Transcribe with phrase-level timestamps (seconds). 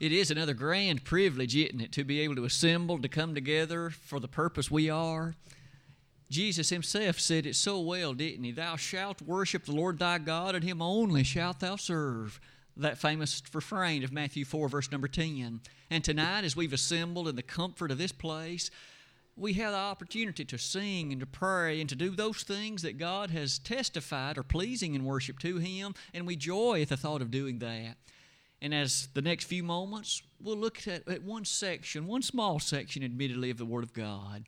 [0.00, 3.90] It is another grand privilege, isn't it, to be able to assemble, to come together
[3.90, 5.34] for the purpose we are.
[6.30, 8.52] Jesus himself said it so well, didn't he?
[8.52, 12.38] Thou shalt worship the Lord thy God, and him only shalt thou serve.
[12.76, 15.60] That famous refrain of Matthew 4, verse number 10.
[15.90, 18.70] And tonight, as we've assembled in the comfort of this place,
[19.34, 22.98] we have the opportunity to sing and to pray and to do those things that
[22.98, 27.22] God has testified are pleasing in worship to Him, and we joy at the thought
[27.22, 27.96] of doing that.
[28.60, 33.04] And as the next few moments, we'll look at, at one section, one small section,
[33.04, 34.44] admittedly, of the Word of God.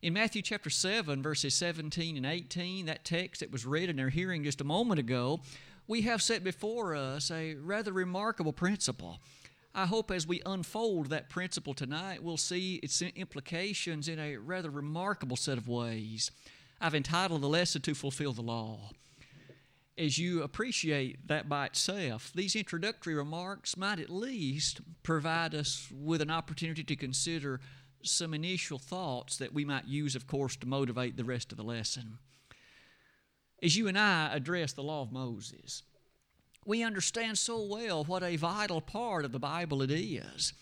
[0.00, 4.08] In Matthew chapter 7, verses 17 and 18, that text that was read in our
[4.08, 5.40] hearing just a moment ago,
[5.86, 9.18] we have set before us a rather remarkable principle.
[9.74, 14.70] I hope as we unfold that principle tonight, we'll see its implications in a rather
[14.70, 16.30] remarkable set of ways.
[16.80, 18.90] I've entitled the lesson to fulfill the law
[19.96, 26.20] as you appreciate that by itself, these introductory remarks might at least provide us with
[26.20, 27.60] an opportunity to consider
[28.02, 31.64] some initial thoughts that we might use, of course, to motivate the rest of the
[31.64, 32.18] lesson.
[33.62, 35.82] As you and I address the law of Moses,
[36.66, 40.52] we understand so well what a vital part of the Bible it is.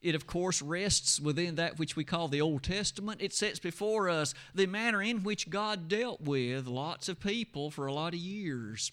[0.00, 3.20] It, of course, rests within that which we call the Old Testament.
[3.20, 7.86] It sets before us the manner in which God dealt with lots of people for
[7.86, 8.92] a lot of years.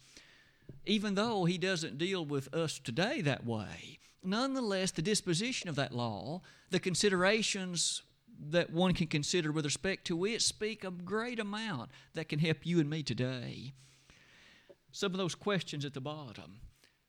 [0.86, 5.94] Even though He doesn't deal with us today that way, nonetheless, the disposition of that
[5.94, 8.02] law, the considerations
[8.50, 12.66] that one can consider with respect to it, speak a great amount that can help
[12.66, 13.74] you and me today.
[14.92, 16.62] Some of those questions at the bottom.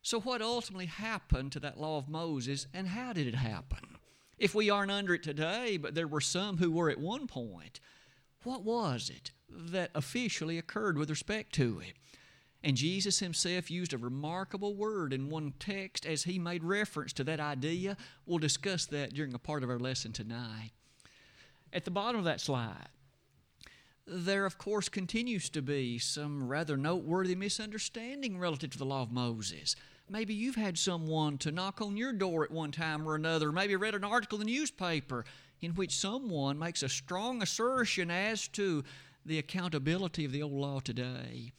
[0.06, 3.96] So, what ultimately happened to that law of Moses, and how did it happen?
[4.38, 7.80] If we aren't under it today, but there were some who were at one point,
[8.44, 11.94] what was it that officially occurred with respect to it?
[12.62, 17.24] And Jesus himself used a remarkable word in one text as he made reference to
[17.24, 17.96] that idea.
[18.27, 20.70] We'll discuss that during a part of our lesson tonight.
[21.72, 22.90] At the bottom of that slide,
[24.06, 29.11] there, of course, continues to be some rather noteworthy misunderstanding relative to the law of
[29.11, 29.74] Moses.
[30.08, 33.74] Maybe you've had someone to knock on your door at one time or another, maybe
[33.74, 35.24] read an article in the newspaper
[35.61, 38.84] in which someone makes a strong assertion as to
[39.24, 41.52] the accountability of the old law today.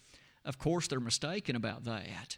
[0.45, 2.37] Of course, they're mistaken about that.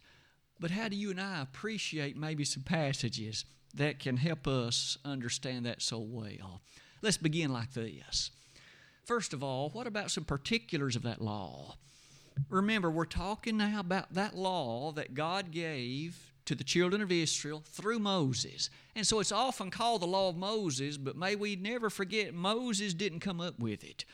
[0.59, 5.65] But how do you and I appreciate maybe some passages that can help us understand
[5.67, 6.61] that so well?
[7.03, 8.31] Let's begin like this.
[9.05, 11.75] First of all, what about some particulars of that law?
[12.47, 17.61] Remember, we're talking now about that law that God gave to the children of Israel
[17.65, 18.69] through Moses.
[18.95, 22.93] And so it's often called the law of Moses, but may we never forget Moses
[22.93, 24.05] didn't come up with it.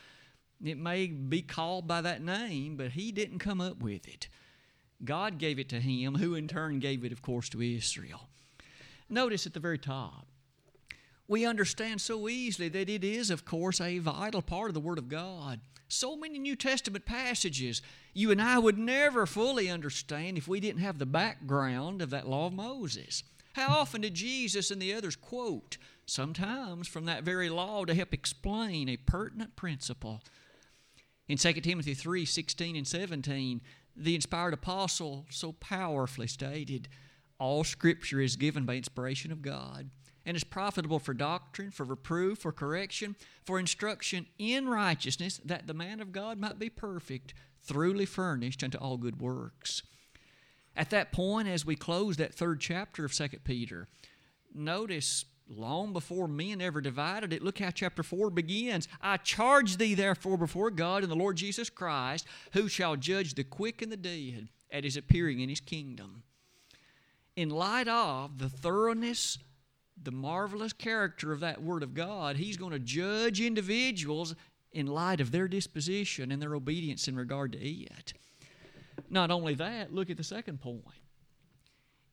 [0.62, 4.28] It may be called by that name, but he didn't come up with it.
[5.04, 8.28] God gave it to him, who in turn gave it, of course, to Israel.
[9.08, 10.26] Notice at the very top,
[11.28, 14.98] we understand so easily that it is, of course, a vital part of the Word
[14.98, 15.60] of God.
[15.88, 17.82] So many New Testament passages
[18.16, 22.26] you and I would never fully understand if we didn't have the background of that
[22.26, 23.22] law of Moses.
[23.52, 28.14] How often did Jesus and the others quote, sometimes from that very law, to help
[28.14, 30.22] explain a pertinent principle?
[31.28, 33.60] In 2 Timothy 3 16 and 17,
[33.94, 36.88] the inspired apostle so powerfully stated,
[37.38, 39.90] All scripture is given by inspiration of God
[40.26, 43.14] and is profitable for doctrine, for reproof, for correction,
[43.44, 47.32] for instruction in righteousness, that the man of God might be perfect,
[47.62, 49.82] thoroughly furnished unto all good works.
[50.76, 53.86] At that point, as we close that third chapter of 2 Peter,
[54.52, 58.88] notice long before men ever divided it, look how chapter 4 begins.
[59.00, 63.44] I charge thee, therefore, before God and the Lord Jesus Christ, who shall judge the
[63.44, 66.24] quick and the dead at his appearing in his kingdom.
[67.36, 69.38] In light of the thoroughness
[70.02, 74.34] the marvelous character of that Word of God, He's going to judge individuals
[74.72, 78.12] in light of their disposition and their obedience in regard to it.
[79.08, 80.84] Not only that, look at the second point.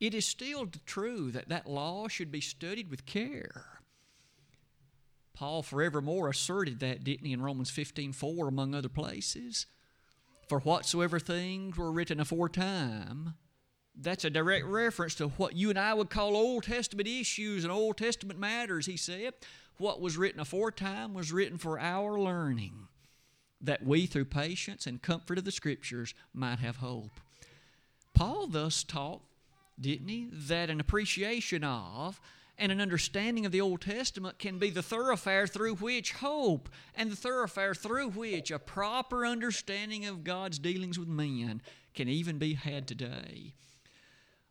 [0.00, 3.80] It is still true that that law should be studied with care.
[5.34, 9.66] Paul forevermore asserted that, didn't he, in Romans 15 4, among other places?
[10.48, 13.34] For whatsoever things were written aforetime
[13.96, 17.72] that's a direct reference to what you and I would call Old Testament issues and
[17.72, 19.34] Old Testament matters, he said.
[19.76, 22.88] What was written aforetime was written for our learning,
[23.60, 27.20] that we, through patience and comfort of the Scriptures, might have hope.
[28.14, 29.22] Paul thus taught,
[29.80, 32.20] didn't he, that an appreciation of
[32.56, 37.10] and an understanding of the Old Testament can be the thoroughfare through which hope and
[37.10, 41.60] the thoroughfare through which a proper understanding of God's dealings with men
[41.94, 43.54] can even be had today.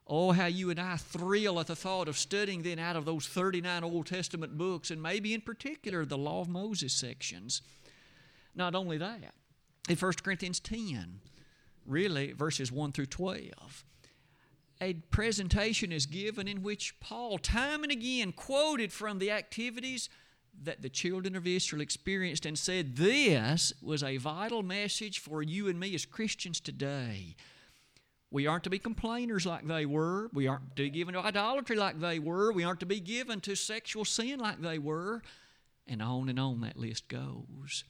[0.05, 3.25] Oh, how you and I thrill at the thought of studying then out of those
[3.25, 7.61] 39 Old Testament books, and maybe in particular the Law of Moses sections.
[8.53, 9.33] Not only that,
[9.87, 11.21] in 1 Corinthians 10,
[11.85, 13.85] really verses 1 through 12,
[14.81, 20.09] a presentation is given in which Paul, time and again, quoted from the activities
[20.61, 25.67] that the children of Israel experienced and said, This was a vital message for you
[25.69, 27.35] and me as Christians today.
[28.33, 30.27] We aren't to be complainers like they were.
[30.33, 32.51] We aren't to be given to idolatry like they were.
[32.51, 35.21] We aren't to be given to sexual sin like they were.
[35.85, 37.83] And on and on that list goes.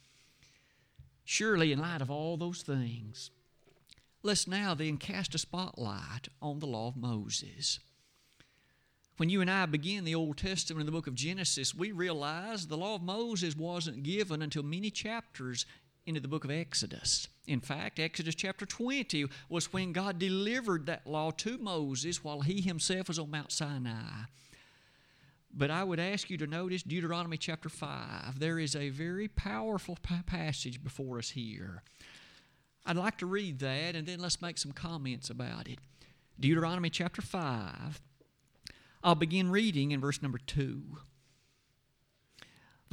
[1.24, 3.31] Surely, in light of all those things,
[4.22, 7.80] let's now then cast a spotlight on the law of Moses.
[9.16, 12.68] When you and I begin the Old Testament in the book of Genesis, we realize
[12.68, 15.66] the law of Moses wasn't given until many chapters
[16.05, 17.27] into the book of Exodus.
[17.47, 22.61] In fact, Exodus chapter 20 was when God delivered that law to Moses while he
[22.61, 24.25] himself was on Mount Sinai.
[25.53, 28.39] But I would ask you to notice Deuteronomy chapter 5.
[28.39, 31.83] There is a very powerful passage before us here.
[32.85, 35.79] I'd like to read that and then let's make some comments about it.
[36.39, 38.01] Deuteronomy chapter 5.
[39.03, 40.81] I'll begin reading in verse number 2.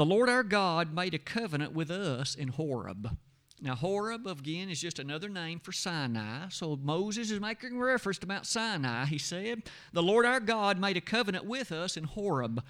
[0.00, 3.19] The Lord our God made a covenant with us in Horeb.
[3.61, 6.49] Now, Horeb, again, is just another name for Sinai.
[6.49, 9.05] So Moses is making reference to Mount Sinai.
[9.05, 12.64] He said, The Lord our God made a covenant with us in Horeb.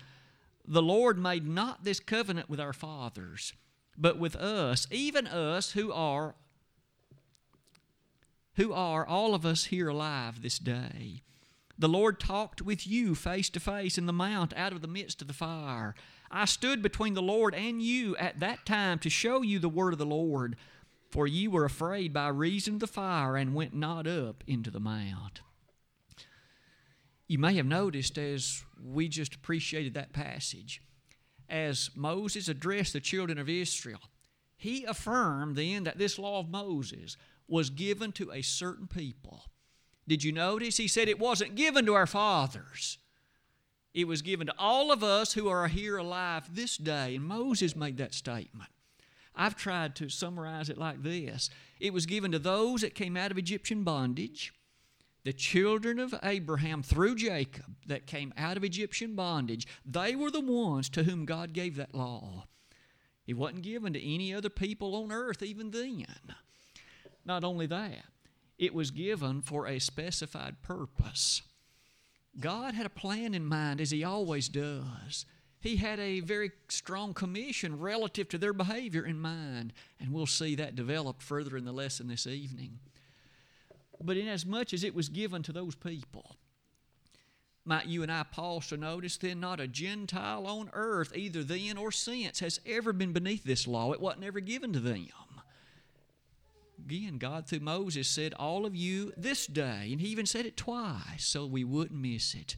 [0.67, 3.53] The Lord made not this covenant with our fathers,
[3.97, 6.35] but with us, even us who are
[8.57, 11.23] who are all of us here alive this day.
[11.79, 15.23] The Lord talked with you face to face in the mount out of the midst
[15.23, 15.95] of the fire.
[16.31, 19.93] I stood between the Lord and you at that time to show you the word
[19.93, 20.57] of the Lord,
[21.11, 24.79] for ye were afraid by reason of the fire and went not up into the
[24.79, 25.41] mount.
[27.27, 30.83] You may have noticed as we just appreciated that passage,
[31.49, 34.01] as Moses addressed the children of Israel,
[34.57, 37.17] he affirmed then that this law of Moses
[37.49, 39.45] was given to a certain people.
[40.07, 40.77] Did you notice?
[40.77, 42.99] He said it wasn't given to our fathers.
[43.93, 47.17] It was given to all of us who are here alive this day.
[47.17, 48.71] And Moses made that statement.
[49.35, 53.31] I've tried to summarize it like this it was given to those that came out
[53.31, 54.53] of Egyptian bondage,
[55.25, 59.67] the children of Abraham through Jacob that came out of Egyptian bondage.
[59.85, 62.47] They were the ones to whom God gave that law.
[63.27, 66.07] It wasn't given to any other people on earth even then.
[67.25, 68.05] Not only that,
[68.59, 71.43] it was given for a specified purpose.
[72.39, 75.27] God had a plan in mind, as He always does.
[75.61, 80.55] He had a very strong commission relative to their behavior in mind, and we'll see
[80.55, 82.79] that developed further in the lesson this evening.
[84.03, 86.37] But inasmuch as much as it was given to those people,
[87.67, 91.77] might you and I pause to notice then not a Gentile on earth, either then
[91.77, 93.93] or since, has ever been beneath this law.
[93.93, 95.09] It wasn't ever given to them
[96.85, 99.89] again, God through Moses said, All of you this day.
[99.91, 102.57] And He even said it twice so we wouldn't miss it.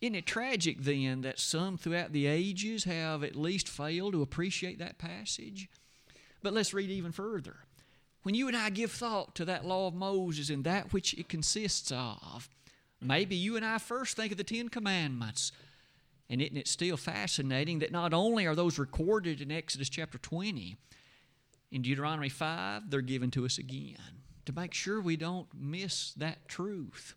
[0.00, 4.80] Isn't it tragic then that some throughout the ages have at least failed to appreciate
[4.80, 5.68] that passage?
[6.42, 7.58] But let's read even further.
[8.24, 11.28] When you and I give thought to that law of Moses and that which it
[11.28, 12.48] consists of,
[13.00, 15.52] maybe you and I first think of the Ten Commandments.
[16.28, 20.76] And isn't it still fascinating that not only are those recorded in Exodus chapter 20,
[21.72, 23.96] in Deuteronomy 5, they're given to us again
[24.44, 27.14] to make sure we don't miss that truth.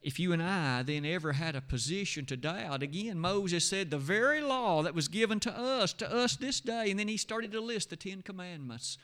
[0.00, 3.98] If you and I then ever had a position to doubt, again, Moses said the
[3.98, 7.50] very law that was given to us, to us this day, and then he started
[7.52, 8.98] to list the Ten Commandments.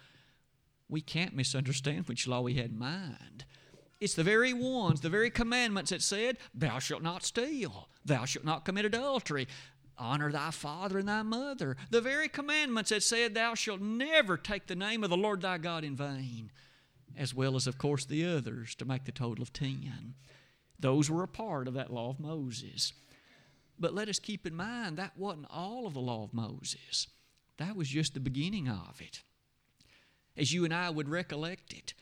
[0.89, 3.45] We can't misunderstand which law he had in mind.
[4.01, 8.45] It's the very ones, the very commandments that said, Thou shalt not steal, thou shalt
[8.45, 9.49] not commit adultery,
[9.99, 11.77] Honor thy father and thy mother.
[11.91, 15.59] The very commandments that said, Thou shalt never take the name of the Lord thy
[15.59, 16.51] God in vain,
[17.17, 20.15] as well as, of course, the others to make the total of ten.
[20.79, 22.93] Those were a part of that law of Moses.
[23.79, 27.09] But let us keep in mind that wasn't all of the law of Moses,
[27.59, 29.23] that was just the beginning of it.
[30.37, 31.95] As you and I would recollect it,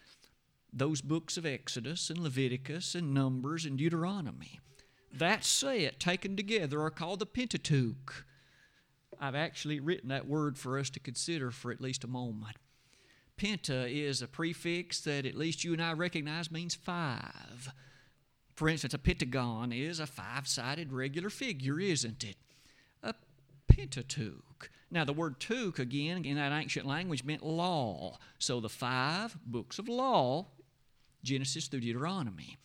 [0.73, 4.61] those books of Exodus and Leviticus and Numbers and Deuteronomy
[5.12, 8.25] that set taken together are called the Pentateuch.
[9.21, 12.57] I've actually written that word for us to consider for at least a moment.
[13.37, 17.73] Penta is a prefix that at least you and I recognize means five.
[18.55, 22.37] For instance, a pentagon is a five sided regular figure, isn't it?
[23.02, 23.14] A
[23.69, 24.71] Pentateuch.
[24.90, 28.19] Now, the word "tuch" again in that ancient language meant law.
[28.38, 30.49] So the five books of law,
[31.23, 32.59] Genesis through Deuteronomy.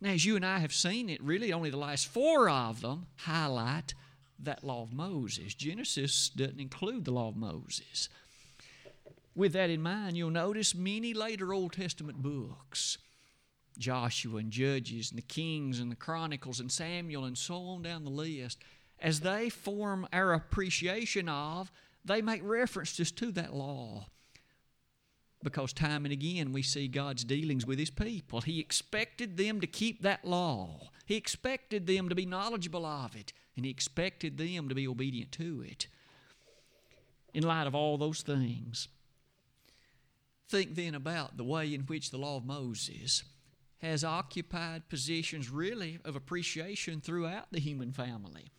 [0.00, 3.06] Now, as you and I have seen it, really only the last four of them
[3.16, 3.94] highlight
[4.38, 5.54] that law of Moses.
[5.54, 8.08] Genesis doesn't include the law of Moses.
[9.34, 12.98] With that in mind, you'll notice many later Old Testament books
[13.78, 18.04] Joshua and Judges and the Kings and the Chronicles and Samuel and so on down
[18.04, 18.58] the list
[18.98, 21.70] as they form our appreciation of,
[22.04, 24.06] they make references to that law.
[25.42, 28.40] Because time and again we see God's dealings with His people.
[28.40, 33.32] He expected them to keep that law, He expected them to be knowledgeable of it,
[33.56, 35.86] and He expected them to be obedient to it.
[37.34, 38.88] In light of all those things,
[40.48, 43.24] think then about the way in which the law of Moses
[43.78, 48.50] has occupied positions really of appreciation throughout the human family.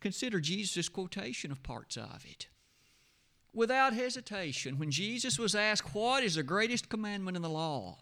[0.00, 2.46] Consider Jesus' quotation of parts of it.
[3.54, 7.98] Without hesitation, when Jesus was asked, What is the greatest commandment in the law?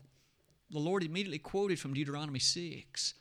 [0.73, 3.14] the Lord immediately quoted from Deuteronomy 6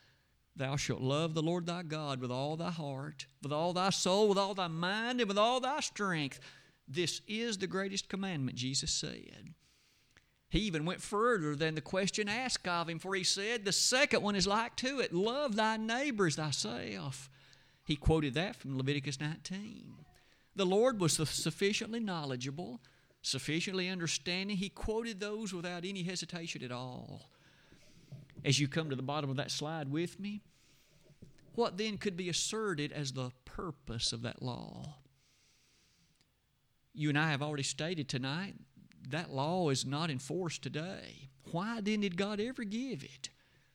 [0.56, 4.28] Thou shalt love the Lord thy God with all thy heart, with all thy soul,
[4.28, 6.40] with all thy mind, and with all thy strength.
[6.88, 9.54] This is the greatest commandment, Jesus said.
[10.50, 14.22] He even went further than the question asked of him, for he said, The second
[14.22, 17.30] one is like to it love thy neighbors thyself.
[17.86, 19.94] He quoted that from Leviticus 19.
[20.56, 22.82] The Lord was sufficiently knowledgeable,
[23.22, 24.58] sufficiently understanding.
[24.58, 27.30] He quoted those without any hesitation at all.
[28.44, 30.42] As you come to the bottom of that slide with me,
[31.54, 34.96] what then could be asserted as the purpose of that law?
[36.94, 38.56] You and I have already stated tonight
[39.10, 41.30] that law is not enforced today.
[41.52, 43.30] Why then did God ever give it?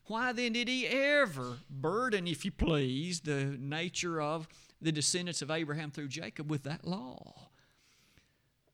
[0.06, 4.48] Why then did He ever burden, if you please, the nature of
[4.80, 7.48] the descendants of Abraham through Jacob with that law?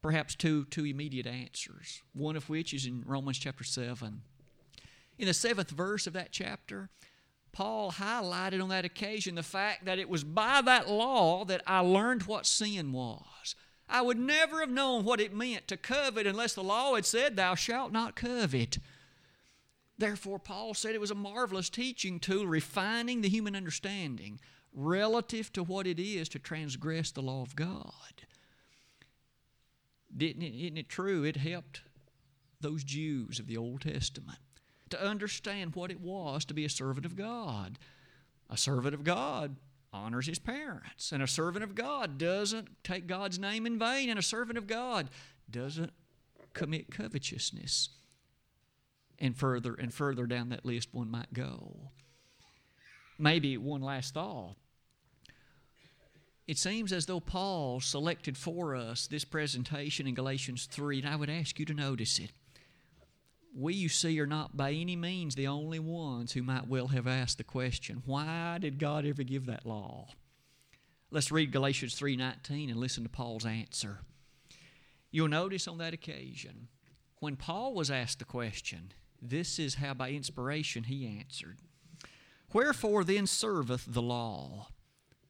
[0.03, 4.23] Perhaps two, two immediate answers, one of which is in Romans chapter 7.
[5.19, 6.91] In the seventh verse of that chapter,
[7.53, 11.81] Paul highlighted on that occasion the fact that it was by that law that I
[11.81, 13.55] learned what sin was.
[13.89, 17.37] I would never have known what it meant to covet unless the law had said,
[17.37, 18.79] Thou shalt not covet.
[19.99, 24.41] Therefore, Paul said it was a marvelous teaching tool, refining the human understanding
[24.75, 27.93] relative to what it is to transgress the law of God.
[30.15, 31.25] Didn't it, isn't it true?
[31.25, 31.83] It helped
[32.61, 34.39] those Jews of the Old Testament
[34.91, 37.79] to understand what it was to be a servant of God.
[38.51, 39.57] A servant of God
[39.93, 41.13] honors his parents.
[41.13, 44.11] And a servant of God doesn't take God's name in vain.
[44.11, 45.09] And a servant of God
[45.51, 45.93] doesn't
[46.53, 47.91] commit covetousness.
[49.19, 51.91] And further and further down that list one might go.
[53.19, 54.57] Maybe one last thought.
[56.47, 61.17] It seems as though Paul selected for us this presentation in Galatians 3, and I
[61.17, 62.33] would ask you to notice it
[63.55, 67.07] we, you see, are not by any means the only ones who might well have
[67.07, 70.09] asked the question, why did God ever give that law?
[71.11, 74.01] Let's read Galatians 3:19 and listen to Paul's answer.
[75.11, 76.69] You'll notice on that occasion,
[77.19, 81.59] when Paul was asked the question, this is how by inspiration he answered.
[82.55, 84.69] Wherefore then serveth the law?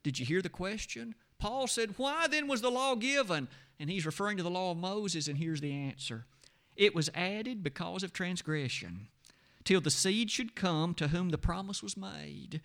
[0.02, 1.14] Did you hear the question?
[1.38, 3.48] Paul said, Why then was the law given?
[3.78, 6.26] And he's referring to the law of Moses, and here's the answer.
[6.76, 9.08] It was added because of transgression,
[9.64, 12.60] till the seed should come to whom the promise was made,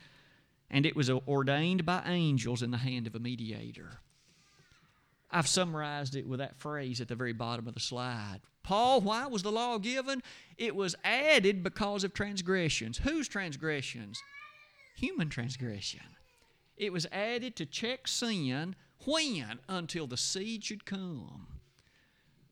[0.69, 3.99] and it was ordained by angels in the hand of a mediator.
[5.29, 8.39] I've summarized it with that phrase at the very bottom of the slide.
[8.63, 10.21] Paul, why was the law given?
[10.57, 12.99] It was added because of transgressions.
[12.99, 14.19] Whose transgressions?
[14.97, 16.16] Human transgression.
[16.77, 19.59] It was added to check sin when?
[19.67, 21.47] Until the seed should come.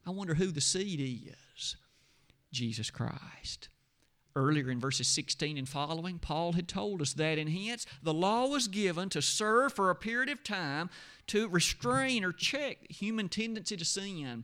[0.05, 1.75] I wonder who the seed is.
[2.51, 3.69] Jesus Christ.
[4.35, 8.47] Earlier in verses 16 and following, Paul had told us that, and hence the law
[8.47, 10.89] was given to serve for a period of time
[11.27, 14.43] to restrain or check human tendency to sin.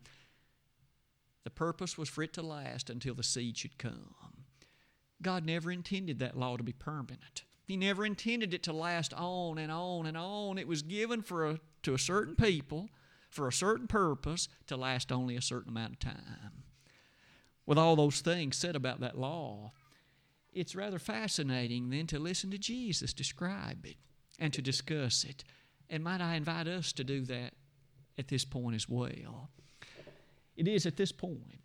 [1.44, 4.16] The purpose was for it to last until the seed should come.
[5.22, 7.44] God never intended that law to be permanent.
[7.72, 10.58] He never intended it to last on and on and on.
[10.58, 12.90] It was given for a, to a certain people
[13.30, 16.64] for a certain purpose to last only a certain amount of time
[17.66, 19.72] with all those things said about that law,
[20.52, 23.96] it's rather fascinating then to listen to Jesus describe it
[24.38, 25.46] and to discuss it.
[25.90, 27.54] And might I invite us to do that
[28.18, 29.50] at this point as well?
[30.58, 31.62] It is at this point.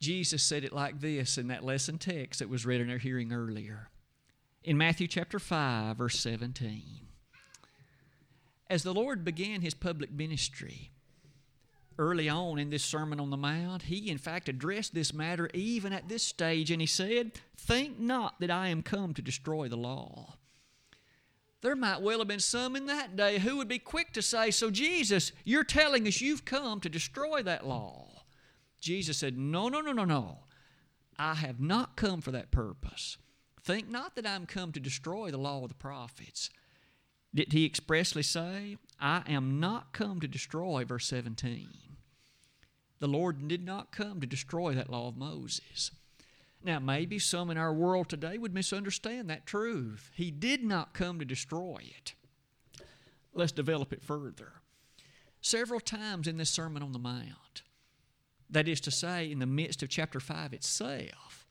[0.00, 3.32] Jesus said it like this in that lesson text that was read in our hearing
[3.32, 3.88] earlier.
[4.64, 6.82] In Matthew chapter 5, verse 17.
[8.70, 10.92] As the Lord began his public ministry,
[11.98, 15.92] early on in this Sermon on the Mount, he in fact addressed this matter even
[15.92, 19.76] at this stage, and he said, Think not that I am come to destroy the
[19.76, 20.34] law.
[21.60, 24.52] There might well have been some in that day who would be quick to say,
[24.52, 28.24] So, Jesus, you're telling us you've come to destroy that law.
[28.80, 30.38] Jesus said, No, no, no, no, no.
[31.18, 33.18] I have not come for that purpose.
[33.64, 36.50] Think not that I'm come to destroy the law of the prophets.
[37.34, 41.68] Did he expressly say, I am not come to destroy, verse 17?
[42.98, 45.90] The Lord did not come to destroy that law of Moses.
[46.64, 50.10] Now, maybe some in our world today would misunderstand that truth.
[50.14, 52.14] He did not come to destroy it.
[53.34, 54.52] Let's develop it further.
[55.40, 57.62] Several times in this Sermon on the Mount,
[58.48, 61.41] that is to say, in the midst of chapter 5 itself,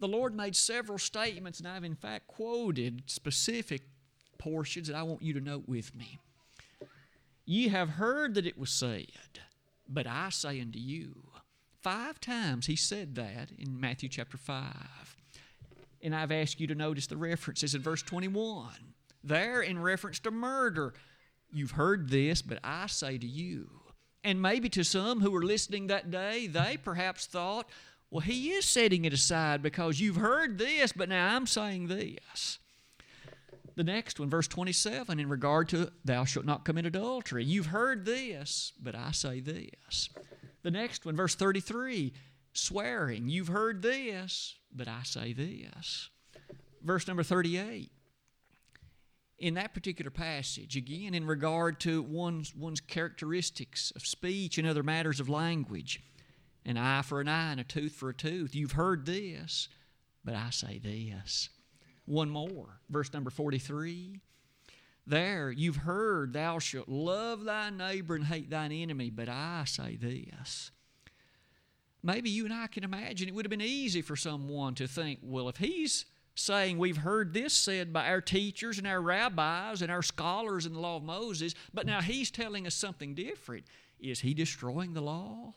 [0.00, 3.82] the Lord made several statements, and I've in fact quoted specific
[4.38, 6.18] portions that I want you to note with me.
[7.44, 9.06] Ye have heard that it was said,
[9.88, 11.14] but I say unto you.
[11.80, 15.16] Five times he said that in Matthew chapter 5.
[16.02, 18.68] And I've asked you to notice the references in verse 21.
[19.24, 20.94] There, in reference to murder,
[21.50, 23.70] you've heard this, but I say to you.
[24.22, 27.68] And maybe to some who were listening that day, they perhaps thought,
[28.10, 32.58] well, he is setting it aside because you've heard this, but now I'm saying this.
[33.76, 37.44] The next one, verse 27, in regard to thou shalt not commit adultery.
[37.44, 40.08] You've heard this, but I say this.
[40.62, 42.12] The next one, verse 33,
[42.52, 43.28] swearing.
[43.28, 46.08] You've heard this, but I say this.
[46.82, 47.92] Verse number 38.
[49.38, 54.82] In that particular passage, again, in regard to one's, one's characteristics of speech and other
[54.82, 56.02] matters of language,
[56.68, 58.54] an eye for an eye and a tooth for a tooth.
[58.54, 59.68] You've heard this,
[60.22, 61.48] but I say this.
[62.04, 64.20] One more, verse number 43.
[65.06, 69.96] There, you've heard, thou shalt love thy neighbor and hate thine enemy, but I say
[69.96, 70.70] this.
[72.02, 75.20] Maybe you and I can imagine it would have been easy for someone to think,
[75.22, 79.90] well, if he's saying we've heard this said by our teachers and our rabbis and
[79.90, 83.64] our scholars in the law of Moses, but now he's telling us something different.
[83.98, 85.54] Is he destroying the law?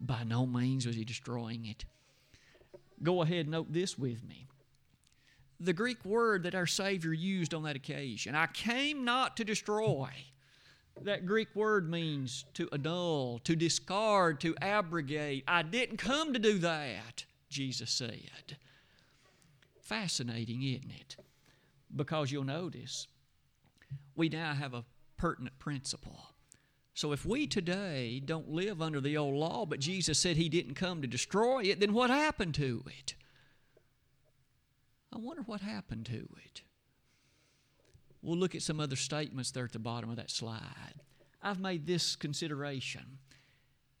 [0.00, 1.84] By no means was he destroying it.
[3.02, 4.48] Go ahead and note this with me
[5.60, 8.34] the Greek word that our Savior used on that occasion.
[8.34, 10.08] I came not to destroy.
[11.02, 15.44] That Greek word means to annul, to discard, to abrogate.
[15.46, 18.56] I didn't come to do that, Jesus said.
[19.80, 21.16] Fascinating, isn't it?
[21.94, 23.06] Because you'll notice
[24.16, 24.84] we now have a
[25.16, 26.27] pertinent principle.
[26.98, 30.74] So if we today don't live under the old law, but Jesus said He didn't
[30.74, 33.14] come to destroy it, then what happened to it?
[35.12, 36.62] I wonder what happened to it.
[38.20, 41.04] We'll look at some other statements there at the bottom of that slide.
[41.40, 43.18] I've made this consideration.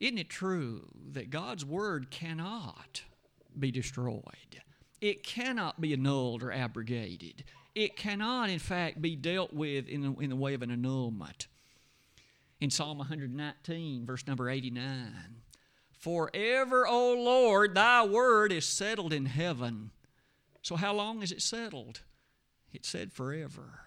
[0.00, 3.02] Isn't it true that God's Word cannot
[3.56, 4.60] be destroyed?
[5.00, 7.44] It cannot be annulled or abrogated.
[7.76, 11.46] It cannot, in fact, be dealt with in the, in the way of an annulment.
[12.60, 15.12] In Psalm 119, verse number 89,
[15.92, 19.90] Forever, O Lord, thy word is settled in heaven.
[20.62, 22.02] So, how long is it settled?
[22.72, 23.80] It said forever.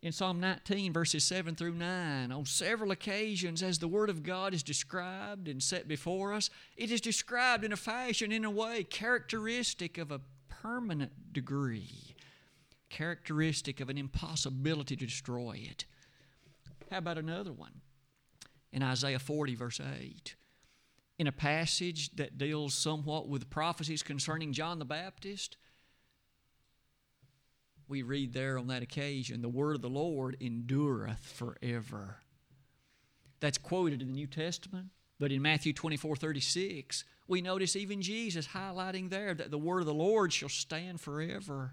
[0.00, 4.54] In Psalm 19, verses 7 through 9, on several occasions, as the Word of God
[4.54, 8.84] is described and set before us, it is described in a fashion, in a way,
[8.84, 12.14] characteristic of a permanent degree,
[12.90, 15.84] characteristic of an impossibility to destroy it.
[16.90, 17.80] How about another one?
[18.72, 20.36] In Isaiah 40, verse 8
[21.18, 25.56] in a passage that deals somewhat with prophecies concerning John the Baptist,
[27.88, 32.18] we read there on that occasion, the word of the Lord endureth forever.
[33.40, 38.48] That's quoted in the New Testament, but in Matthew 24 36, we notice even Jesus
[38.48, 41.72] highlighting there that the word of the Lord shall stand forever.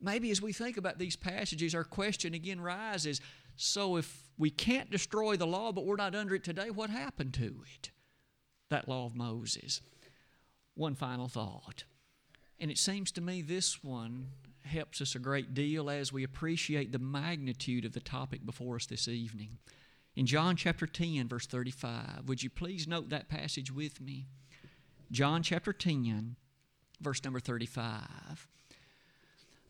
[0.00, 3.20] Maybe as we think about these passages, our question again rises
[3.60, 7.34] so if we can't destroy the law, but we're not under it today, what happened
[7.34, 7.90] to it?
[8.68, 9.80] that law of Moses.
[10.74, 11.84] One final thought.
[12.60, 14.28] And it seems to me this one
[14.64, 18.86] helps us a great deal as we appreciate the magnitude of the topic before us
[18.86, 19.58] this evening.
[20.14, 24.26] In John chapter 10, verse 35, would you please note that passage with me?
[25.10, 26.36] John chapter 10,
[27.00, 28.48] verse number 35.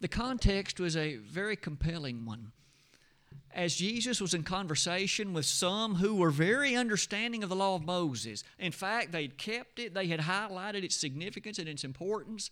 [0.00, 2.52] The context was a very compelling one
[3.50, 7.84] as Jesus was in conversation with some who were very understanding of the law of
[7.84, 8.44] Moses.
[8.58, 12.50] In fact, they'd kept it, they had highlighted its significance and its importance.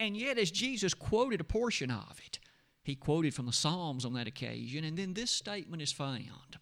[0.00, 2.38] And yet, as Jesus quoted a portion of it,
[2.82, 6.58] he quoted from the Psalms on that occasion, and then this statement is found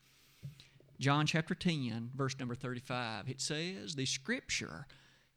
[1.00, 3.30] John chapter 10, verse number 35.
[3.30, 4.86] It says, The scripture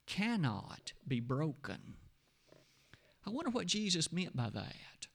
[0.05, 1.95] cannot be broken.
[3.25, 5.07] I wonder what Jesus meant by that.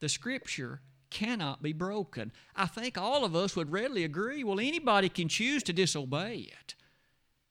[0.00, 0.80] The scripture
[1.12, 2.32] cannot be broken.
[2.56, 6.74] I think all of us would readily agree well, anybody can choose to disobey it.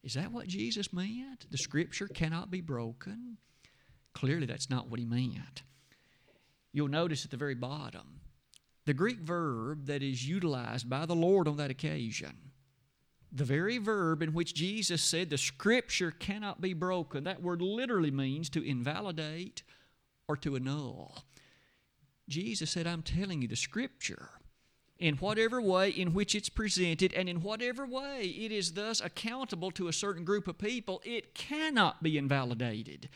[0.03, 1.45] Is that what Jesus meant?
[1.51, 3.37] The scripture cannot be broken?
[4.13, 5.61] Clearly, that's not what he meant.
[6.73, 8.21] You'll notice at the very bottom
[8.85, 12.35] the Greek verb that is utilized by the Lord on that occasion.
[13.31, 18.11] The very verb in which Jesus said the scripture cannot be broken, that word literally
[18.11, 19.63] means to invalidate
[20.27, 21.23] or to annul.
[22.31, 24.29] Jesus said, I'm telling you, the scripture,
[24.97, 29.69] in whatever way in which it's presented, and in whatever way it is thus accountable
[29.71, 33.09] to a certain group of people, it cannot be invalidated.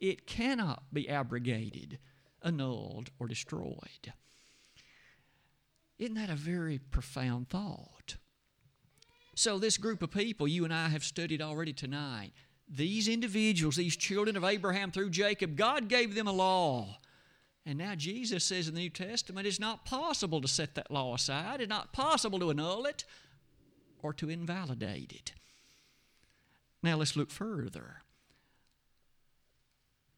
[0.00, 1.98] It cannot be abrogated,
[2.42, 4.12] annulled, or destroyed.
[5.98, 8.16] Isn't that a very profound thought?
[9.34, 12.32] So, this group of people you and I have studied already tonight,
[12.68, 16.96] these individuals, these children of Abraham through Jacob, God gave them a law.
[17.66, 21.14] And now Jesus says in the New Testament it's not possible to set that law
[21.16, 23.04] aside, it's not possible to annul it
[24.02, 25.32] or to invalidate it.
[26.80, 28.02] Now let's look further.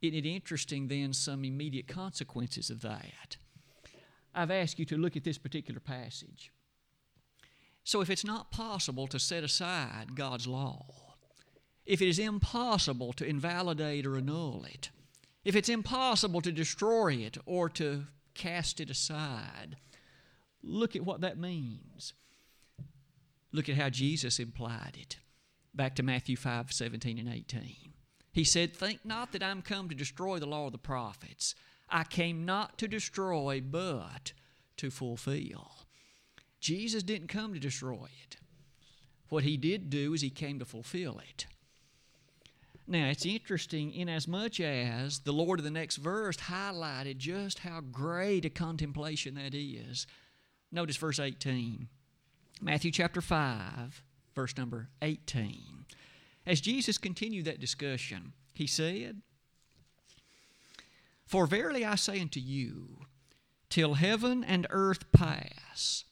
[0.03, 3.39] Isn't it interesting then some immediate consequences of that?
[4.35, 6.53] I've asked you to look at this particular passage.
[7.83, 10.85] So, if it's not possible to set aside God's law,
[11.87, 14.91] if it is impossible to invalidate or annul it,
[15.49, 19.79] if it's impossible to destroy it or to cast it aside,
[20.63, 22.13] look at what that means.
[23.51, 25.17] Look at how Jesus implied it.
[25.73, 27.77] Back to Matthew 5 17 and 18.
[28.31, 31.55] He said, Think not that I'm come to destroy the law of the prophets.
[31.89, 34.35] I came not to destroy, but
[34.77, 35.87] to fulfill.
[36.61, 38.37] Jesus didn't come to destroy it.
[39.31, 41.47] What he did do is he came to fulfill it.
[42.91, 47.59] Now, it's interesting in as much as the Lord of the next verse highlighted just
[47.59, 50.07] how great a contemplation that is.
[50.73, 51.87] Notice verse 18.
[52.63, 54.03] Matthew chapter 5,
[54.35, 55.85] verse number 18.
[56.47, 59.21] As Jesus continued that discussion, he said,
[61.27, 63.01] for verily I say unto you,
[63.69, 66.05] till heaven and earth pass,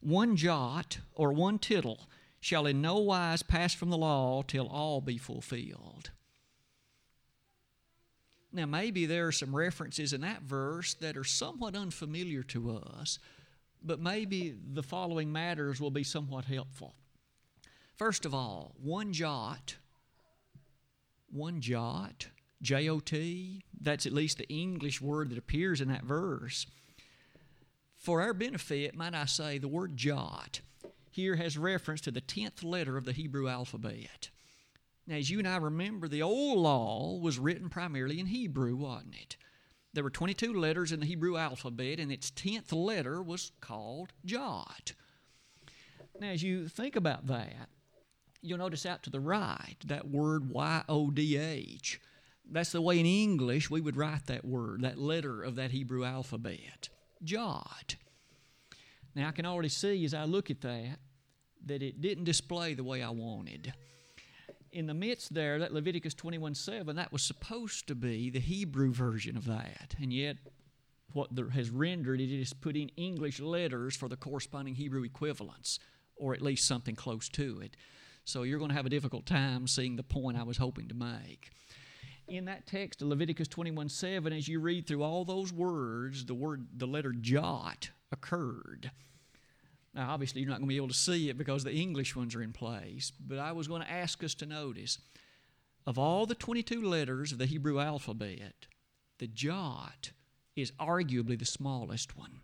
[0.00, 2.08] one jot or one tittle
[2.42, 6.10] shall in no wise pass from the law till all be fulfilled.
[8.52, 13.20] Now, maybe there are some references in that verse that are somewhat unfamiliar to us,
[13.80, 16.96] but maybe the following matters will be somewhat helpful.
[17.94, 19.76] First of all, one jot,
[21.30, 22.26] one jot
[22.60, 23.62] J O T.
[23.80, 26.66] That's at least the English word that appears in that verse.
[27.96, 30.60] For our benefit, might I say, the word jot
[31.12, 34.30] here has reference to the 10th letter of the Hebrew alphabet.
[35.06, 39.14] Now, as you and I remember, the old law was written primarily in Hebrew, wasn't
[39.14, 39.36] it?
[39.92, 44.92] There were 22 letters in the Hebrew alphabet, and its 10th letter was called jot.
[46.18, 47.68] Now, as you think about that,
[48.40, 52.00] you'll notice out to the right that word Y O D H
[52.50, 56.04] that's the way in English we would write that word, that letter of that Hebrew
[56.04, 56.88] alphabet.
[57.22, 57.96] Jot.
[59.14, 60.98] Now I can already see as I look at that
[61.66, 63.72] that it didn't display the way I wanted.
[64.72, 68.92] In the midst there, that Leviticus 21 7, that was supposed to be the Hebrew
[68.92, 69.94] version of that.
[70.00, 70.38] And yet,
[71.12, 75.78] what has rendered it is put in English letters for the corresponding Hebrew equivalents,
[76.16, 77.76] or at least something close to it.
[78.24, 80.94] So you're going to have a difficult time seeing the point I was hoping to
[80.94, 81.50] make
[82.28, 86.34] in that text of Leviticus 21 7, as you read through all those words, the
[86.34, 88.90] word, the letter jot occurred.
[89.94, 92.34] Now, obviously, you're not going to be able to see it because the English ones
[92.34, 94.98] are in place, but I was going to ask us to notice
[95.86, 98.66] of all the 22 letters of the Hebrew alphabet,
[99.18, 100.12] the jot
[100.56, 102.40] is arguably the smallest one.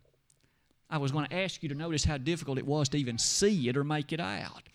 [0.90, 3.68] I was going to ask you to notice how difficult it was to even see
[3.68, 4.68] it or make it out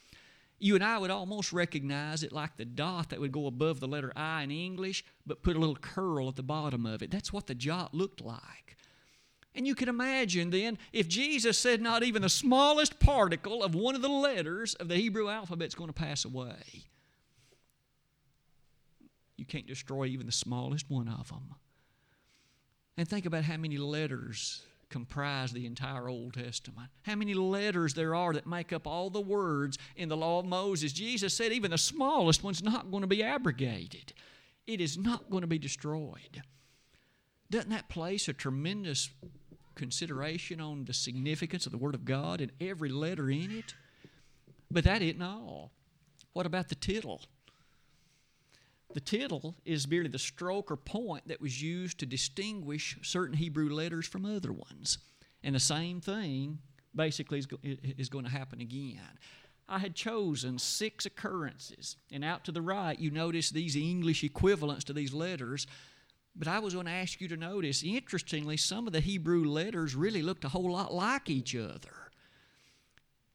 [0.64, 3.88] you and I would almost recognize it like the dot that would go above the
[3.88, 7.12] letter I in English, but put a little curl at the bottom of it.
[7.12, 8.78] That's what the jot looked like.
[9.56, 13.96] And you can imagine then, if Jesus said not even the smallest particle of one
[13.96, 16.86] of the letters of the Hebrew alphabet is going to pass away,
[19.38, 21.56] you can't destroy even the smallest one of them.
[22.98, 26.90] And think about how many letters comprise the entire Old Testament.
[27.02, 30.46] How many letters there are that make up all the words in the law of
[30.46, 30.94] Moses.
[30.94, 34.14] Jesus said even the smallest one's not going to be abrogated,
[34.68, 36.44] it is not going to be destroyed.
[37.50, 39.10] Doesn't that place a tremendous
[39.76, 43.74] consideration on the significance of the Word of God and every letter in it?
[44.72, 45.72] But that isn't all.
[46.34, 47.22] What about the tittle?
[48.94, 53.70] The tittle is merely the stroke or point that was used to distinguish certain Hebrew
[53.70, 55.00] letters from other ones.
[55.44, 56.60] And the same thing
[56.96, 59.20] basically is, is going to happen again.
[59.68, 64.84] I had chosen six occurrences, and out to the right, you notice these English equivalents
[64.86, 65.66] to these letters.
[66.36, 69.96] But I was going to ask you to notice, interestingly, some of the Hebrew letters
[69.96, 72.12] really looked a whole lot like each other.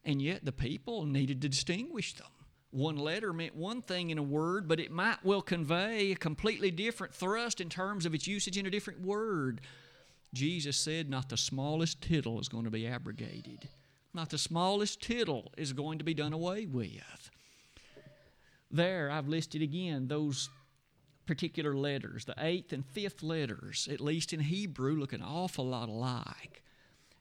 [0.05, 2.27] And yet the people needed to distinguish them.
[2.71, 6.71] One letter meant one thing in a word, but it might well convey a completely
[6.71, 9.63] different thrust in terms of its usage in a different word.
[10.35, 13.69] Jesus said, Not the smallest tittle is going to be abrogated,
[14.13, 17.31] not the smallest tittle is going to be done away with.
[18.71, 20.51] There, I've listed again those
[21.29, 22.25] particular letters.
[22.25, 26.65] The eighth and fifth letters, at least in Hebrew, look an awful lot alike.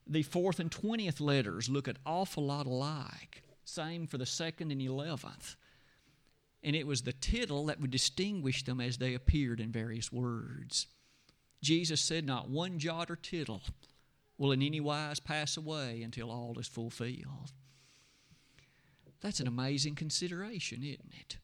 [0.08, 3.43] The fourth and twentieth letters look an awful lot alike.
[3.65, 5.58] Same for the second and eleventh.
[6.63, 10.88] And it was the tittle that would distinguish them as they appeared in various words.
[11.62, 13.62] Jesus said, Not one jot or tittle
[14.38, 17.52] will in any wise pass away until all is fulfilled.
[19.20, 21.38] That's an amazing consideration, isn't it?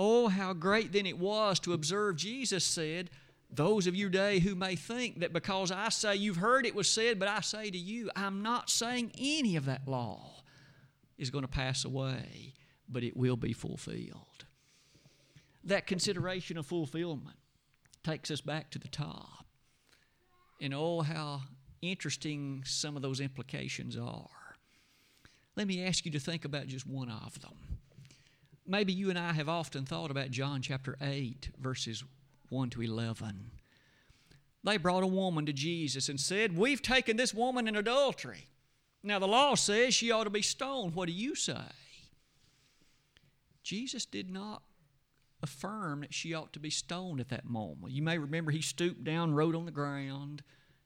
[0.00, 3.10] Oh, how great then it was to observe Jesus said,
[3.50, 6.88] Those of you today who may think that because I say you've heard it was
[6.88, 10.44] said, but I say to you, I'm not saying any of that law
[11.18, 12.54] is going to pass away,
[12.88, 14.44] but it will be fulfilled.
[15.64, 17.36] That consideration of fulfillment
[18.04, 19.46] takes us back to the top.
[20.60, 21.42] And oh, how
[21.82, 24.28] interesting some of those implications are.
[25.56, 27.77] Let me ask you to think about just one of them.
[28.68, 32.04] Maybe you and I have often thought about John chapter 8, verses
[32.50, 33.50] 1 to 11.
[34.62, 38.48] They brought a woman to Jesus and said, We've taken this woman in adultery.
[39.02, 40.94] Now, the law says she ought to be stoned.
[40.94, 41.62] What do you say?
[43.62, 44.62] Jesus did not
[45.42, 47.94] affirm that she ought to be stoned at that moment.
[47.94, 50.42] You may remember he stooped down, wrote on the ground,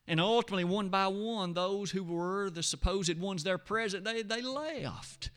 [0.07, 4.43] and ultimately, one by one, those who were the supposed ones there present, they, they
[4.43, 5.31] left.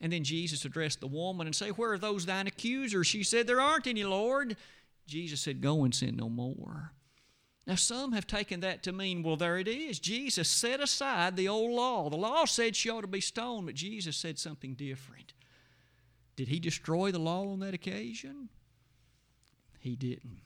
[0.00, 3.06] And then Jesus addressed the woman and said, Where are those thine accusers?
[3.06, 4.56] She said, There aren't any, Lord.
[5.06, 6.92] Jesus said, Go and sin no more.
[7.66, 9.98] Now, some have taken that to mean, well, there it is.
[9.98, 12.08] Jesus set aside the old law.
[12.08, 15.34] The law said she ought to be stoned, but Jesus said something different.
[16.34, 18.48] Did he destroy the law on that occasion?
[19.80, 20.40] He didn't.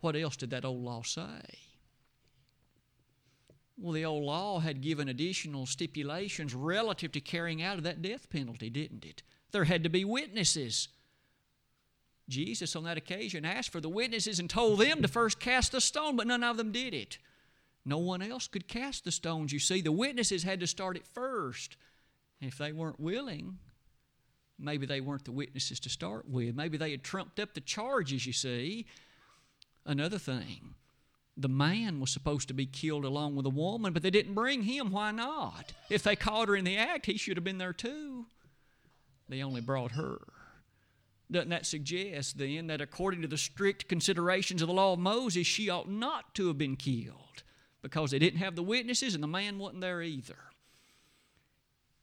[0.00, 1.42] What else did that old law say?
[3.80, 8.28] Well, the old law had given additional stipulations relative to carrying out of that death
[8.28, 9.22] penalty, didn't it?
[9.52, 10.88] There had to be witnesses.
[12.28, 15.80] Jesus, on that occasion, asked for the witnesses and told them to first cast the
[15.80, 17.16] stone, but none of them did it.
[17.86, 19.50] No one else could cast the stones.
[19.50, 21.76] You see, the witnesses had to start it first.
[22.42, 23.58] if they weren't willing,
[24.58, 26.54] maybe they weren't the witnesses to start with.
[26.54, 28.86] Maybe they had trumped up the charges, you see.
[29.86, 30.74] Another thing,
[31.42, 34.62] the man was supposed to be killed along with the woman, but they didn't bring
[34.62, 34.90] him.
[34.90, 35.72] Why not?
[35.88, 38.26] If they caught her in the act, he should have been there too.
[39.28, 40.20] They only brought her.
[41.30, 45.46] Doesn't that suggest then that according to the strict considerations of the law of Moses,
[45.46, 47.44] she ought not to have been killed
[47.82, 50.36] because they didn't have the witnesses and the man wasn't there either?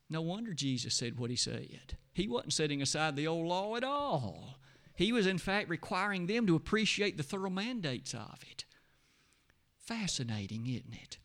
[0.10, 1.98] No wonder Jesus said what he said.
[2.14, 4.60] He wasn't setting aside the old law at all.
[4.96, 8.66] He was, in fact, requiring them to appreciate the thorough mandates of it.
[9.88, 11.18] Fascinating, isn't it?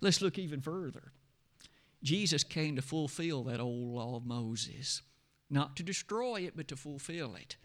[0.00, 1.12] Let's look even further.
[2.02, 5.02] Jesus came to fulfill that old law of Moses,
[5.48, 7.56] not to destroy it, but to fulfill it.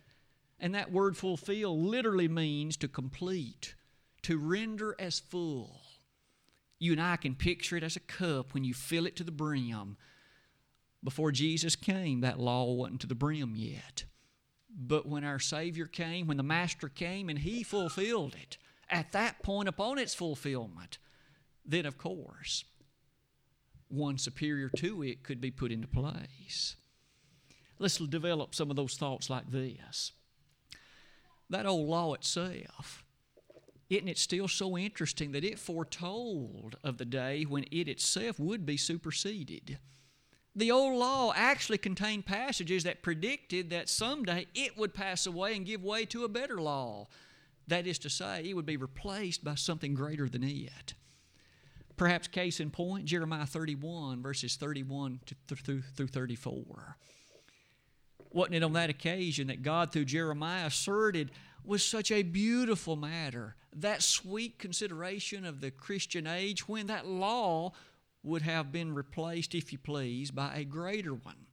[0.60, 3.76] And that word fulfill literally means to complete,
[4.22, 5.82] to render as full.
[6.80, 9.32] You and I can picture it as a cup when you fill it to the
[9.32, 9.98] brim
[11.06, 14.06] before Jesus came, that law wasn't to the brim yet.
[14.68, 18.58] But when our Savior came, when the Master came and He fulfilled it,
[18.90, 20.98] at that point upon its fulfillment,
[21.66, 22.64] then of course,
[23.88, 26.76] one superior to it could be put into place.
[27.80, 30.12] Let's develop some of those thoughts like this.
[31.50, 33.04] That old law itself,
[33.90, 38.66] isn't it still so interesting that it foretold of the day when it itself would
[38.66, 39.78] be superseded?
[40.56, 45.66] the old law actually contained passages that predicted that someday it would pass away and
[45.66, 47.08] give way to a better law.
[47.68, 50.94] That is to say, it would be replaced by something greater than it.
[51.98, 56.98] Perhaps, case in point, Jeremiah 31, verses 31 to, through, through 34.
[58.34, 61.32] Wasn't it on that occasion that God, through Jeremiah, asserted
[61.64, 67.72] was such a beautiful matter, that sweet consideration of the Christian age when that law
[68.24, 71.48] would have been replaced, if you please, by a greater one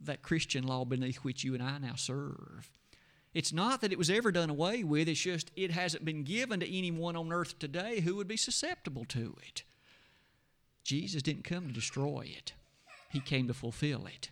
[0.00, 2.68] that Christian law beneath which you and I now serve.
[3.34, 6.60] It's not that it was ever done away with, it's just it hasn't been given
[6.60, 9.62] to anyone on earth today who would be susceptible to it.
[10.84, 12.52] Jesus didn't come to destroy it,
[13.10, 14.30] He came to fulfill it.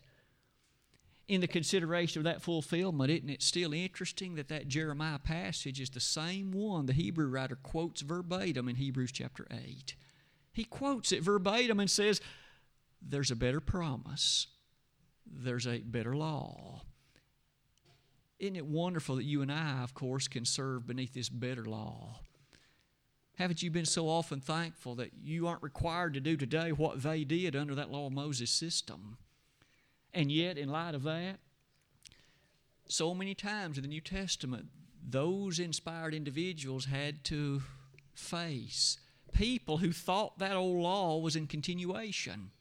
[1.28, 5.90] In the consideration of that fulfillment, isn't it still interesting that that Jeremiah passage is
[5.90, 9.94] the same one the Hebrew writer quotes verbatim in Hebrews chapter 8?
[10.52, 12.20] He quotes it verbatim and says,
[13.00, 14.48] There's a better promise
[15.32, 16.82] there's a better law.
[18.40, 22.20] Isn't it wonderful that you and I, of course, can serve beneath this better law?
[23.34, 27.22] Haven't you been so often thankful that you aren't required to do today what they
[27.22, 29.18] did under that law of Moses system?
[30.14, 31.38] And yet, in light of that,
[32.88, 34.68] so many times in the New Testament,
[35.06, 37.60] those inspired individuals had to
[38.14, 38.98] face
[39.32, 42.52] people who thought that old law was in continuation.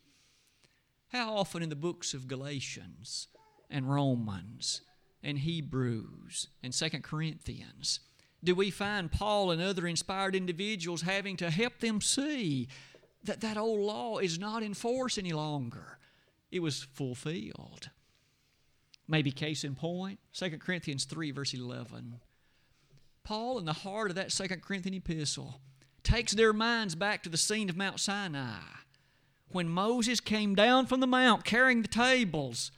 [1.13, 3.27] How often in the books of Galatians
[3.69, 4.81] and Romans
[5.23, 7.99] and Hebrews and Second Corinthians
[8.43, 12.67] do we find Paul and other inspired individuals having to help them see
[13.23, 15.99] that that old law is not in force any longer?
[16.51, 17.89] It was fulfilled.
[19.07, 22.19] Maybe case in point, 2 Corinthians 3, verse 11.
[23.23, 25.59] Paul, in the heart of that Second Corinthian epistle,
[26.03, 28.59] takes their minds back to the scene of Mount Sinai
[29.49, 32.71] when Moses came down from the mount carrying the tables.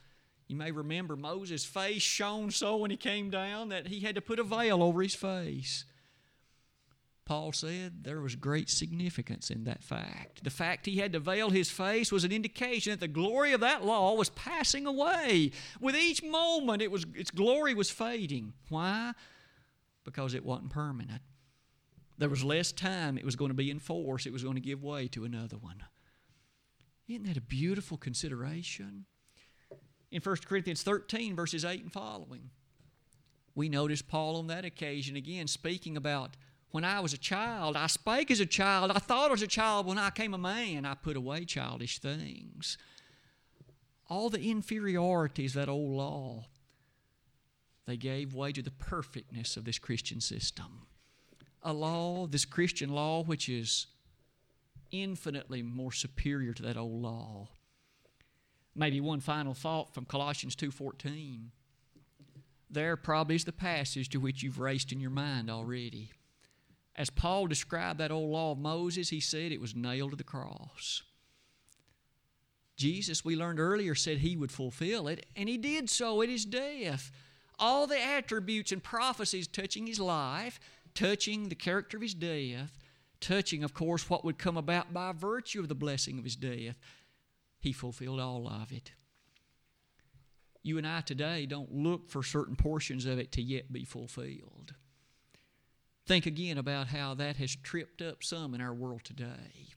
[0.51, 4.21] You may remember Moses' face shone so when he came down that he had to
[4.21, 5.85] put a veil over his face.
[7.23, 10.43] Paul said there was great significance in that fact.
[10.43, 13.61] The fact he had to veil his face was an indication that the glory of
[13.61, 15.51] that law was passing away.
[15.79, 18.51] With each moment, it was, its glory was fading.
[18.67, 19.13] Why?
[20.03, 21.21] Because it wasn't permanent.
[22.17, 24.61] There was less time it was going to be in force, it was going to
[24.61, 25.81] give way to another one.
[27.07, 29.05] Isn't that a beautiful consideration?
[30.11, 32.49] In 1 Corinthians 13, verses 8 and following,
[33.55, 36.35] we notice Paul on that occasion again speaking about
[36.71, 39.85] when I was a child, I spake as a child, I thought as a child,
[39.85, 42.77] when I came a man, I put away childish things.
[44.09, 46.45] All the inferiorities that old law,
[47.85, 50.87] they gave way to the perfectness of this Christian system.
[51.63, 53.87] A law, this Christian law, which is
[54.91, 57.49] infinitely more superior to that old law.
[58.75, 61.51] Maybe one final thought from Colossians 2:14.
[62.69, 66.11] There probably is the passage to which you've raced in your mind already.
[66.95, 70.23] As Paul described that old law of Moses, he said it was nailed to the
[70.23, 71.03] cross.
[72.77, 76.45] Jesus, we learned earlier, said he would fulfill it, and he did so at his
[76.45, 77.11] death.
[77.59, 80.59] All the attributes and prophecies touching his life,
[80.95, 82.79] touching the character of his death,
[83.19, 86.75] touching, of course, what would come about by virtue of the blessing of his death.
[87.61, 88.91] He fulfilled all of it.
[90.63, 94.73] You and I today don't look for certain portions of it to yet be fulfilled.
[96.05, 99.75] Think again about how that has tripped up some in our world today.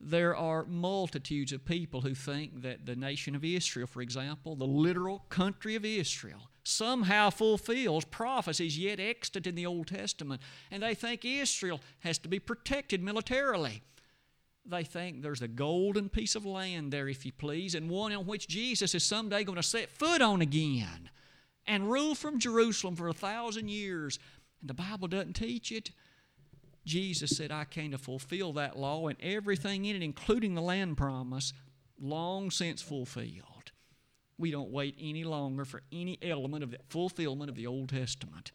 [0.00, 4.66] There are multitudes of people who think that the nation of Israel, for example, the
[4.66, 10.40] literal country of Israel, somehow fulfills prophecies yet extant in the Old Testament.
[10.70, 13.82] And they think Israel has to be protected militarily.
[14.66, 18.26] They think there's a golden piece of land there, if you please, and one on
[18.26, 21.10] which Jesus is someday going to set foot on again
[21.66, 24.18] and rule from Jerusalem for a thousand years.
[24.60, 25.90] And the Bible doesn't teach it.
[26.86, 30.96] Jesus said, I came to fulfill that law and everything in it, including the land
[30.96, 31.52] promise,
[32.00, 33.72] long since fulfilled.
[34.36, 38.50] We don't wait any longer for any element of the fulfillment of the Old Testament.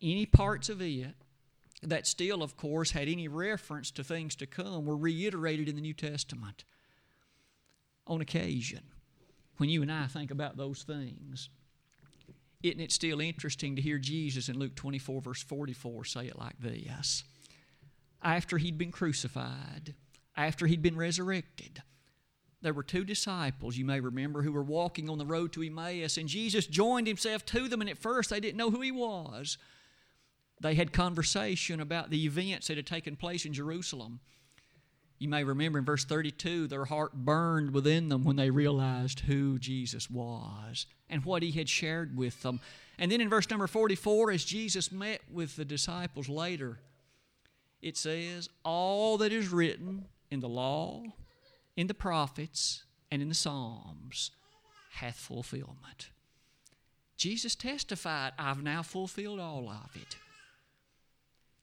[0.00, 1.14] Any parts of it
[1.82, 5.80] that still, of course, had any reference to things to come were reiterated in the
[5.80, 6.64] New Testament
[8.06, 8.82] on occasion.
[9.56, 11.48] When you and I think about those things,
[12.62, 16.58] isn't it still interesting to hear Jesus in Luke 24, verse 44, say it like
[16.60, 17.24] this?
[18.22, 19.94] After he'd been crucified,
[20.36, 21.82] after he'd been resurrected,
[22.62, 26.16] there were two disciples, you may remember, who were walking on the road to Emmaus,
[26.16, 29.58] and Jesus joined himself to them, and at first they didn't know who he was.
[30.62, 34.20] They had conversation about the events that had taken place in Jerusalem.
[35.18, 39.58] You may remember in verse 32, their heart burned within them when they realized who
[39.58, 42.60] Jesus was and what he had shared with them.
[42.98, 46.78] And then in verse number 44, as Jesus met with the disciples later,
[47.80, 51.02] it says, All that is written in the law
[51.76, 54.30] in the prophets and in the Psalms
[54.92, 56.10] hath fulfillment.
[57.16, 60.16] Jesus testified, I've now fulfilled all of it.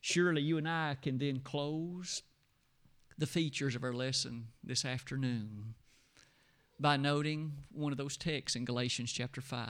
[0.02, 2.24] Surely you and I can then close
[3.18, 5.76] the features of our lesson this afternoon
[6.80, 9.68] by noting one of those texts in Galatians chapter 5.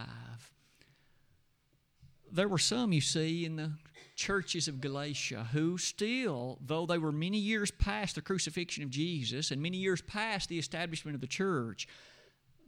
[2.31, 3.71] There were some, you see, in the
[4.15, 9.49] churches of Galatia who still, though they were many years past the crucifixion of Jesus
[9.49, 11.87] and many years past the establishment of the church,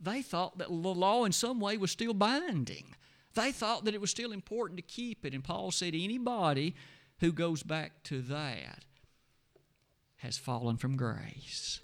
[0.01, 2.95] they thought that the law in some way was still binding.
[3.35, 5.35] They thought that it was still important to keep it.
[5.35, 6.73] And Paul said, anybody
[7.21, 8.83] who goes back to that
[10.17, 11.79] has fallen from grace.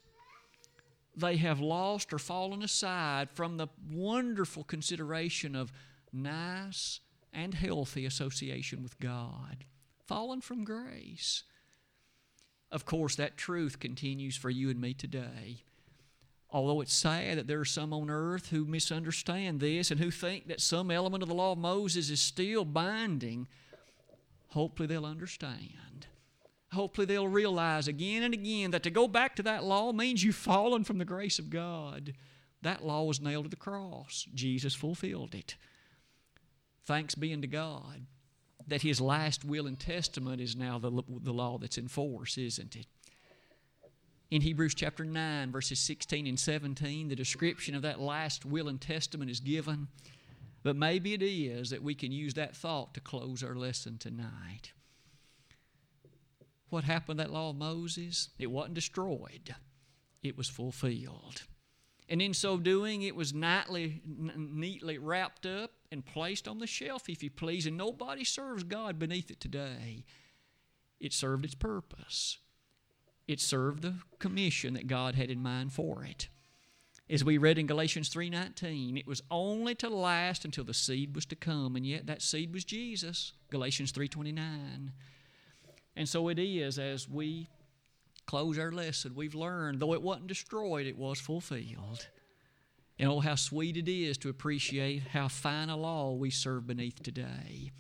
[1.15, 5.71] They have lost or fallen aside from the wonderful consideration of
[6.11, 6.99] nice
[7.31, 9.65] and healthy association with God.
[10.05, 11.43] Fallen from grace.
[12.71, 15.63] Of course, that truth continues for you and me today.
[16.49, 20.47] Although it's sad that there are some on earth who misunderstand this and who think
[20.47, 23.47] that some element of the law of Moses is still binding,
[24.57, 26.07] hopefully they'll understand.
[26.73, 30.35] Hopefully they'll realize again and again that to go back to that law means you've
[30.35, 32.13] fallen from the grace of God.
[32.63, 34.25] That law was nailed to the cross.
[34.33, 35.55] Jesus fulfilled it.
[36.85, 38.07] Thanks be unto God
[38.67, 40.91] that His last will and testament is now the,
[41.21, 42.87] the law that's in force, isn't it?
[44.29, 48.81] In Hebrews chapter 9, verses 16 and 17, the description of that last will and
[48.81, 49.87] testament is given.
[50.63, 54.73] But maybe it is that we can use that thought to close our lesson tonight.
[56.69, 58.29] What happened to that law of Moses?
[58.37, 59.55] It wasn't destroyed,
[60.21, 61.43] it was fulfilled.
[62.09, 66.67] And in so doing, it was nightly, n- neatly wrapped up and placed on the
[66.67, 70.05] shelf, if you please, and nobody serves God beneath it today.
[71.01, 72.39] It served its purpose.
[73.27, 76.29] It served the commission that God had in mind for it.
[77.09, 81.25] As we read in Galatians 3:19, it was only to last until the seed was
[81.27, 83.31] to come, and yet that seed was Jesus.
[83.49, 84.91] Galatians 3:29.
[85.95, 87.49] And so it is as we
[88.25, 92.07] close our lesson, we've learned though it wasn't destroyed, it was fulfilled.
[92.99, 97.01] And oh, how sweet it is to appreciate how fine a law we serve beneath
[97.01, 97.71] today.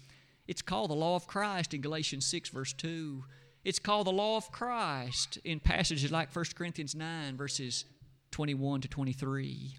[0.47, 3.25] It's called the law of Christ in Galatians 6, verse 2.
[3.65, 7.83] It's called the law of Christ in passages like 1 Corinthians 9, verses
[8.31, 9.75] 21 to 23.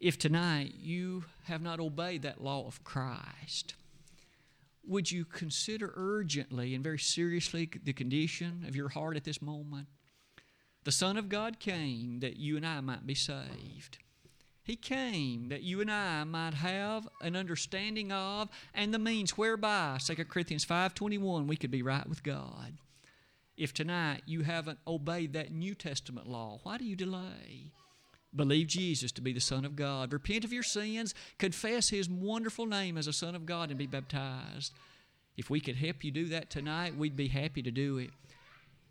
[0.00, 3.74] If tonight you have not obeyed that law of Christ,
[4.86, 9.86] would you consider urgently and very seriously the condition of your heart at this moment?
[10.84, 13.98] The Son of God came that you and I might be saved.
[14.62, 19.98] He came that you and I might have an understanding of and the means whereby,
[20.04, 22.74] 2 Corinthians 5.21, we could be right with God.
[23.56, 27.70] If tonight you haven't obeyed that New Testament law, why do you delay?
[28.34, 30.12] Believe Jesus to be the Son of God.
[30.12, 31.14] Repent of your sins.
[31.38, 34.72] Confess His wonderful name as a Son of God and be baptized.
[35.36, 38.10] If we could help you do that tonight, we'd be happy to do it.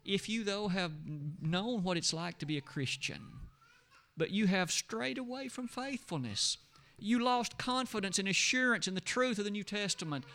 [0.06, 0.92] If you, though, have
[1.42, 3.22] known what it's like to be a Christian,
[4.16, 6.58] but you have strayed away from faithfulness.
[6.98, 10.26] You lost confidence and assurance in the truth of the New Testament,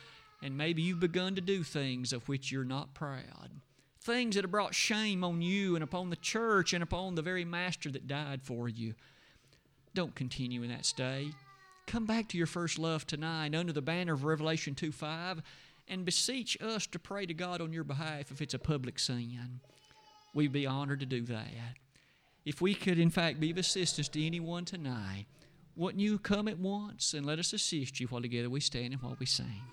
[0.41, 3.51] and maybe you've begun to do things of which you're not proud.
[4.01, 7.43] Things that have brought shame on you and upon the church and upon the very
[7.43, 8.95] Master that died for you.
[9.93, 11.33] Don't continue in that state.
[11.85, 15.41] Come back to your first love tonight under the banner of Revelation 2 5
[15.87, 19.59] and beseech us to pray to God on your behalf if it's a public sin.
[20.33, 21.75] We'd be honored to do that.
[22.45, 25.25] If we could, in fact, be of assistance to anyone tonight,
[25.75, 29.01] wouldn't you come at once and let us assist you while together we stand and
[29.01, 29.63] while we sing?